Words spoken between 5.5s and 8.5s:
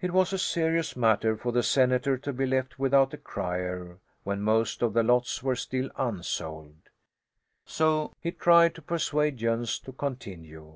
still unsold; so he